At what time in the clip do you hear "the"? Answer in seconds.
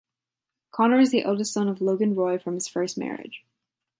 1.11-1.21